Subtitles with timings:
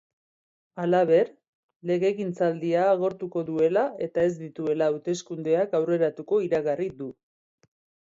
[0.83, 1.29] Halaber,
[1.91, 7.17] legegintzaldia agortuko duela eta ez dituela hauteskundeak aurreratuko iragarri du.